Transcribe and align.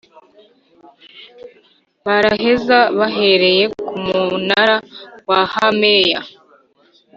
baraheza 2.05 2.79
bahereye 2.97 3.63
ku 3.87 3.93
munara 4.05 4.75
wa 5.29 5.39
Hameya 5.53 6.21